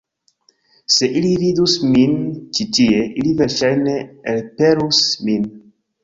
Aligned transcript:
Se 0.93 1.09
ili 1.19 1.33
vidus 1.41 1.75
min 1.89 2.15
ĉi 2.57 2.65
tie, 2.77 3.01
ili 3.23 3.33
verŝajne 3.41 3.93
elpelus 4.33 5.03
min. 5.29 5.47